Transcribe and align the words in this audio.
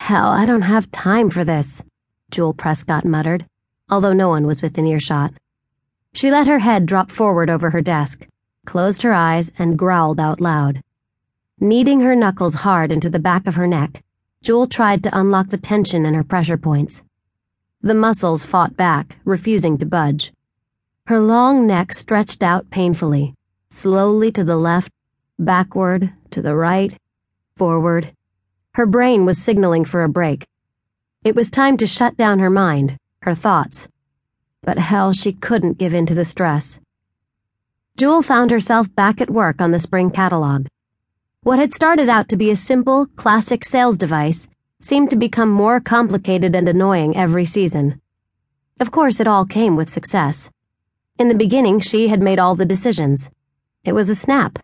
Hell, 0.00 0.28
I 0.28 0.44
don't 0.44 0.62
have 0.62 0.90
time 0.90 1.30
for 1.30 1.44
this, 1.44 1.84
Jewel 2.32 2.52
Prescott 2.52 3.04
muttered, 3.04 3.46
although 3.88 4.12
no 4.12 4.28
one 4.28 4.46
was 4.46 4.60
within 4.60 4.86
earshot. 4.86 5.32
She 6.14 6.32
let 6.32 6.48
her 6.48 6.58
head 6.58 6.86
drop 6.86 7.12
forward 7.12 7.48
over 7.48 7.70
her 7.70 7.82
desk, 7.82 8.26
closed 8.66 9.02
her 9.02 9.12
eyes, 9.12 9.52
and 9.56 9.78
growled 9.78 10.18
out 10.18 10.40
loud. 10.40 10.82
Kneading 11.60 12.00
her 12.00 12.16
knuckles 12.16 12.54
hard 12.56 12.90
into 12.90 13.08
the 13.08 13.20
back 13.20 13.46
of 13.46 13.54
her 13.54 13.68
neck, 13.68 14.02
Jewel 14.42 14.66
tried 14.66 15.04
to 15.04 15.16
unlock 15.16 15.50
the 15.50 15.58
tension 15.58 16.04
in 16.04 16.14
her 16.14 16.24
pressure 16.24 16.56
points. 16.56 17.04
The 17.82 17.94
muscles 17.94 18.44
fought 18.44 18.76
back, 18.76 19.18
refusing 19.24 19.78
to 19.78 19.86
budge. 19.86 20.32
Her 21.06 21.20
long 21.20 21.66
neck 21.66 21.92
stretched 21.92 22.42
out 22.42 22.70
painfully, 22.70 23.34
slowly 23.68 24.32
to 24.32 24.42
the 24.42 24.56
left, 24.56 24.90
backward, 25.38 26.12
to 26.30 26.42
the 26.42 26.56
right, 26.56 26.96
forward. 27.54 28.12
Her 28.74 28.86
brain 28.86 29.24
was 29.26 29.36
signaling 29.36 29.84
for 29.84 30.04
a 30.04 30.08
break. 30.08 30.46
It 31.24 31.34
was 31.34 31.50
time 31.50 31.76
to 31.78 31.88
shut 31.88 32.16
down 32.16 32.38
her 32.38 32.50
mind, 32.50 32.96
her 33.22 33.34
thoughts. 33.34 33.88
But 34.62 34.78
hell, 34.78 35.12
she 35.12 35.32
couldn't 35.32 35.78
give 35.78 35.92
in 35.92 36.06
to 36.06 36.14
the 36.14 36.24
stress. 36.24 36.78
Jewel 37.96 38.22
found 38.22 38.52
herself 38.52 38.94
back 38.94 39.20
at 39.20 39.28
work 39.28 39.60
on 39.60 39.72
the 39.72 39.80
spring 39.80 40.10
catalog. 40.10 40.68
What 41.42 41.58
had 41.58 41.74
started 41.74 42.08
out 42.08 42.28
to 42.28 42.36
be 42.36 42.50
a 42.50 42.56
simple, 42.56 43.06
classic 43.16 43.64
sales 43.64 43.98
device 43.98 44.46
seemed 44.78 45.10
to 45.10 45.16
become 45.16 45.50
more 45.50 45.80
complicated 45.80 46.54
and 46.54 46.68
annoying 46.68 47.16
every 47.16 47.46
season. 47.46 48.00
Of 48.78 48.92
course, 48.92 49.18
it 49.18 49.26
all 49.26 49.46
came 49.46 49.74
with 49.74 49.90
success. 49.90 50.48
In 51.18 51.28
the 51.28 51.34
beginning, 51.34 51.80
she 51.80 52.06
had 52.06 52.22
made 52.22 52.38
all 52.38 52.54
the 52.54 52.64
decisions. 52.64 53.30
It 53.84 53.94
was 53.94 54.08
a 54.08 54.14
snap. 54.14 54.60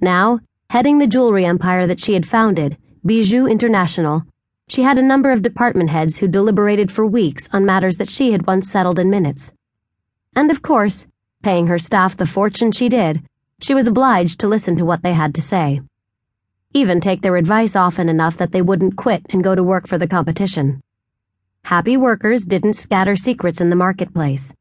Now, 0.00 0.40
heading 0.70 0.98
the 0.98 1.06
jewelry 1.08 1.44
empire 1.44 1.86
that 1.88 2.00
she 2.00 2.14
had 2.14 2.24
founded, 2.24 2.78
Bijoux 3.06 3.48
International, 3.48 4.24
she 4.66 4.82
had 4.82 4.98
a 4.98 5.02
number 5.02 5.30
of 5.30 5.40
department 5.40 5.90
heads 5.90 6.18
who 6.18 6.26
deliberated 6.26 6.90
for 6.90 7.06
weeks 7.06 7.48
on 7.52 7.64
matters 7.64 7.98
that 7.98 8.10
she 8.10 8.32
had 8.32 8.48
once 8.48 8.68
settled 8.68 8.98
in 8.98 9.08
minutes. 9.08 9.52
And 10.34 10.50
of 10.50 10.60
course, 10.60 11.06
paying 11.40 11.68
her 11.68 11.78
staff 11.78 12.16
the 12.16 12.26
fortune 12.26 12.72
she 12.72 12.88
did, 12.88 13.22
she 13.60 13.74
was 13.74 13.86
obliged 13.86 14.40
to 14.40 14.48
listen 14.48 14.74
to 14.78 14.84
what 14.84 15.04
they 15.04 15.12
had 15.12 15.36
to 15.36 15.40
say. 15.40 15.82
Even 16.74 17.00
take 17.00 17.22
their 17.22 17.36
advice 17.36 17.76
often 17.76 18.08
enough 18.08 18.36
that 18.38 18.50
they 18.50 18.60
wouldn't 18.60 18.96
quit 18.96 19.24
and 19.30 19.44
go 19.44 19.54
to 19.54 19.62
work 19.62 19.86
for 19.86 19.98
the 19.98 20.08
competition. 20.08 20.82
Happy 21.62 21.96
workers 21.96 22.44
didn't 22.44 22.72
scatter 22.72 23.14
secrets 23.14 23.60
in 23.60 23.70
the 23.70 23.76
marketplace. 23.76 24.52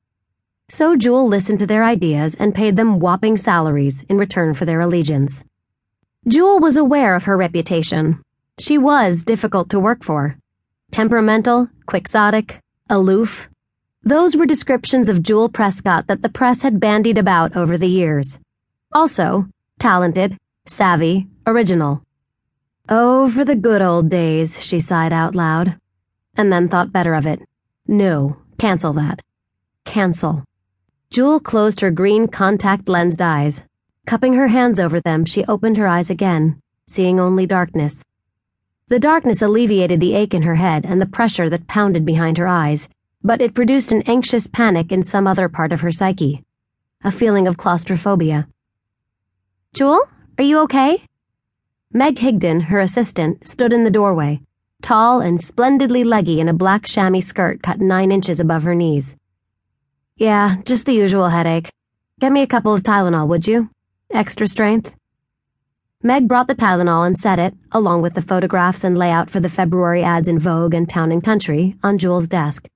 So 0.70 0.96
Jewel 0.96 1.28
listened 1.28 1.58
to 1.60 1.66
their 1.66 1.84
ideas 1.84 2.36
and 2.36 2.54
paid 2.54 2.76
them 2.76 3.00
whopping 3.00 3.38
salaries 3.38 4.04
in 4.08 4.20
return 4.20 4.54
for 4.54 4.66
their 4.66 4.82
allegiance. 4.82 5.44
Jewel 6.28 6.60
was 6.60 6.78
aware 6.78 7.16
of 7.16 7.24
her 7.24 7.36
reputation 7.36 8.22
she 8.60 8.78
was 8.78 9.24
difficult 9.24 9.70
to 9.70 9.80
work 9.80 10.04
for. 10.04 10.38
Temperamental, 10.92 11.70
quixotic, 11.86 12.60
aloof. 12.90 13.50
Those 14.04 14.36
were 14.38 14.46
descriptions 14.46 15.10
of 15.10 15.24
Jewel 15.24 15.50
Prescott 15.50 16.08
that 16.08 16.22
the 16.22 16.30
press 16.30 16.62
had 16.62 16.80
bandied 16.80 17.18
about 17.18 17.58
over 17.58 17.78
the 17.78 17.88
years. 17.88 18.40
Also, 18.94 19.48
talented, 19.80 20.38
savvy, 20.66 21.28
original. 21.46 22.04
Oh, 22.88 23.30
for 23.30 23.44
the 23.44 23.56
good 23.56 23.82
old 23.82 24.10
days, 24.10 24.64
she 24.64 24.80
sighed 24.80 25.12
out 25.12 25.36
loud, 25.36 25.78
and 26.38 26.54
then 26.54 26.70
thought 26.70 26.94
better 26.94 27.16
of 27.16 27.26
it. 27.26 27.42
No, 27.88 28.38
cancel 28.58 28.94
that. 28.94 29.22
Cancel. 29.86 30.44
Jewel 31.10 31.40
closed 31.40 31.82
her 31.82 31.92
green 31.92 32.28
contact 32.28 32.88
lensed 32.88 33.22
eyes. 33.22 33.64
Cupping 34.06 34.34
her 34.36 34.48
hands 34.48 34.80
over 34.80 35.02
them, 35.02 35.26
she 35.26 35.46
opened 35.46 35.78
her 35.78 35.88
eyes 35.88 36.10
again, 36.10 36.62
seeing 36.88 37.20
only 37.20 37.46
darkness. 37.46 38.04
The 38.88 39.00
darkness 39.00 39.42
alleviated 39.42 40.00
the 40.00 40.14
ache 40.14 40.36
in 40.36 40.44
her 40.44 40.54
head 40.54 40.86
and 40.86 41.02
the 41.02 41.08
pressure 41.08 41.50
that 41.50 41.68
pounded 41.68 42.06
behind 42.06 42.38
her 42.38 42.48
eyes, 42.48 42.88
but 43.24 43.42
it 43.42 43.56
produced 43.56 43.92
an 43.92 44.04
anxious 44.06 44.46
panic 44.46 44.92
in 44.92 45.02
some 45.02 45.26
other 45.26 45.50
part 45.50 45.72
of 45.72 45.82
her 45.82 45.92
psyche. 45.92 46.44
A 47.04 47.10
feeling 47.10 47.48
of 47.48 47.58
claustrophobia. 47.58 48.48
Jewel, 49.74 50.08
are 50.38 50.44
you 50.44 50.60
okay? 50.60 51.04
Meg 51.94 52.18
Higdon, 52.18 52.62
her 52.62 52.80
assistant, 52.80 53.48
stood 53.48 53.74
in 53.74 53.84
the 53.84 53.90
doorway, 53.90 54.40
tall 54.84 55.20
and 55.20 55.42
splendidly 55.42 56.04
leggy 56.04 56.40
in 56.40 56.48
a 56.48 56.54
black 56.54 56.86
chamois 56.86 57.22
skirt 57.22 57.64
cut 57.64 57.80
nine 57.80 58.12
inches 58.12 58.40
above 58.40 58.62
her 58.62 58.76
knees. 58.76 59.16
Yeah, 60.16 60.58
just 60.64 60.86
the 60.86 60.94
usual 60.94 61.30
headache. 61.30 61.72
Get 62.20 62.32
me 62.32 62.44
a 62.44 62.48
couple 62.48 62.76
of 62.76 62.84
Tylenol, 62.84 63.28
would 63.30 63.48
you? 63.48 63.72
Extra 64.12 64.48
strength? 64.48 64.96
Meg 66.06 66.28
brought 66.28 66.46
the 66.46 66.54
Tylenol 66.54 67.08
and 67.08 67.18
set 67.18 67.40
it, 67.40 67.56
along 67.72 68.04
with 68.04 68.14
the 68.14 68.22
photographs 68.22 68.84
and 68.84 68.96
layout 68.96 69.28
for 69.28 69.40
the 69.40 69.50
February 69.50 70.04
ads 70.04 70.28
in 70.28 70.38
Vogue 70.38 70.76
and 70.76 70.88
Town 70.88 71.12
and 71.12 71.24
Country, 71.24 71.76
on 71.82 71.98
Jewel's 71.98 72.28
desk. 72.28 72.70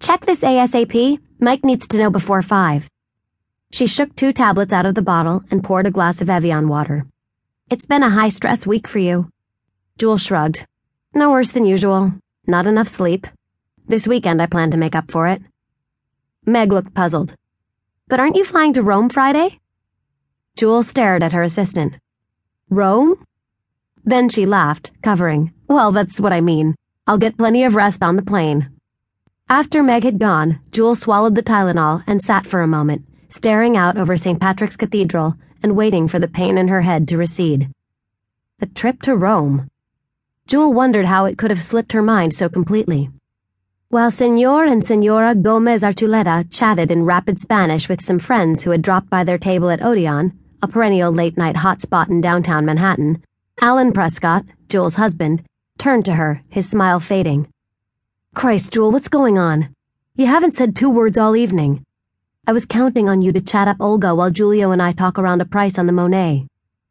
Check 0.00 0.24
this 0.24 0.40
ASAP. 0.40 1.18
Mike 1.38 1.66
needs 1.66 1.86
to 1.88 1.98
know 1.98 2.08
before 2.08 2.40
five. 2.40 2.88
She 3.72 3.86
shook 3.86 4.16
two 4.16 4.32
tablets 4.32 4.72
out 4.72 4.86
of 4.86 4.94
the 4.94 5.02
bottle 5.02 5.44
and 5.50 5.62
poured 5.62 5.86
a 5.86 5.90
glass 5.90 6.22
of 6.22 6.30
Evian 6.30 6.66
water. 6.66 7.04
It's 7.68 7.84
been 7.84 8.02
a 8.02 8.08
high 8.08 8.30
stress 8.30 8.66
week 8.66 8.88
for 8.88 9.00
you. 9.00 9.28
Jewel 9.98 10.16
shrugged. 10.16 10.66
No 11.12 11.30
worse 11.30 11.50
than 11.50 11.66
usual. 11.66 12.14
Not 12.46 12.66
enough 12.66 12.88
sleep. 12.88 13.26
This 13.86 14.08
weekend 14.08 14.40
I 14.40 14.46
plan 14.46 14.70
to 14.70 14.78
make 14.78 14.94
up 14.94 15.10
for 15.10 15.28
it. 15.28 15.42
Meg 16.46 16.72
looked 16.72 16.94
puzzled. 16.94 17.34
But 18.08 18.18
aren't 18.18 18.36
you 18.36 18.44
flying 18.44 18.72
to 18.72 18.82
Rome 18.82 19.10
Friday? 19.10 19.60
Jewel 20.56 20.82
stared 20.82 21.22
at 21.22 21.32
her 21.32 21.42
assistant. 21.42 21.96
Rome? 22.72 23.22
Then 24.02 24.30
she 24.30 24.46
laughed, 24.46 24.92
covering. 25.02 25.52
Well, 25.68 25.92
that's 25.92 26.18
what 26.18 26.32
I 26.32 26.40
mean. 26.40 26.74
I'll 27.06 27.18
get 27.18 27.36
plenty 27.36 27.64
of 27.64 27.74
rest 27.74 28.02
on 28.02 28.16
the 28.16 28.22
plane. 28.22 28.70
After 29.46 29.82
Meg 29.82 30.04
had 30.04 30.18
gone, 30.18 30.58
Jewel 30.70 30.94
swallowed 30.94 31.34
the 31.34 31.42
Tylenol 31.42 32.02
and 32.06 32.22
sat 32.22 32.46
for 32.46 32.62
a 32.62 32.66
moment, 32.66 33.04
staring 33.28 33.76
out 33.76 33.98
over 33.98 34.16
St. 34.16 34.40
Patrick's 34.40 34.78
Cathedral 34.78 35.34
and 35.62 35.76
waiting 35.76 36.08
for 36.08 36.18
the 36.18 36.28
pain 36.28 36.56
in 36.56 36.68
her 36.68 36.80
head 36.80 37.06
to 37.08 37.18
recede. 37.18 37.68
The 38.58 38.66
trip 38.66 39.02
to 39.02 39.16
Rome. 39.16 39.68
Jewel 40.46 40.72
wondered 40.72 41.04
how 41.04 41.26
it 41.26 41.36
could 41.36 41.50
have 41.50 41.62
slipped 41.62 41.92
her 41.92 42.02
mind 42.02 42.32
so 42.32 42.48
completely. 42.48 43.10
While 43.90 44.10
Senor 44.10 44.64
and 44.64 44.82
Senora 44.82 45.34
Gomez 45.34 45.82
Archuleta 45.82 46.50
chatted 46.50 46.90
in 46.90 47.04
rapid 47.04 47.38
Spanish 47.38 47.90
with 47.90 48.00
some 48.00 48.18
friends 48.18 48.64
who 48.64 48.70
had 48.70 48.80
dropped 48.80 49.10
by 49.10 49.24
their 49.24 49.36
table 49.36 49.68
at 49.68 49.82
Odeon, 49.82 50.38
a 50.62 50.68
perennial 50.68 51.10
late 51.10 51.36
night 51.36 51.56
hotspot 51.56 52.08
in 52.08 52.20
downtown 52.20 52.64
Manhattan, 52.64 53.20
Alan 53.60 53.92
Prescott, 53.92 54.44
Jewel's 54.68 54.94
husband, 54.94 55.42
turned 55.76 56.04
to 56.04 56.14
her, 56.14 56.40
his 56.48 56.70
smile 56.70 57.00
fading. 57.00 57.48
Christ, 58.34 58.72
Jewel, 58.72 58.92
what's 58.92 59.08
going 59.08 59.38
on? 59.38 59.74
You 60.14 60.26
haven't 60.26 60.54
said 60.54 60.76
two 60.76 60.88
words 60.88 61.18
all 61.18 61.34
evening. 61.34 61.84
I 62.46 62.52
was 62.52 62.64
counting 62.64 63.08
on 63.08 63.22
you 63.22 63.32
to 63.32 63.40
chat 63.40 63.66
up 63.66 63.78
Olga 63.80 64.14
while 64.14 64.30
Julio 64.30 64.70
and 64.70 64.80
I 64.80 64.92
talk 64.92 65.18
around 65.18 65.40
a 65.40 65.44
price 65.44 65.78
on 65.78 65.86
the 65.86 65.92
Monet. 65.92 66.46